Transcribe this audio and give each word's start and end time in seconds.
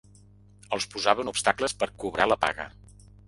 Els 0.77 0.87
posaven 0.93 1.29
obstacles 1.33 1.77
per 1.83 1.91
cobrar 2.05 2.29
la 2.33 2.39
paga 2.49 2.69